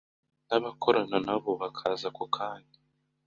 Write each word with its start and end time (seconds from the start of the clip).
n'abakorana 0.47 1.17
nabo 1.27 1.51
bakaza 1.61 2.05
ako 2.11 2.23
kanya 2.35 2.75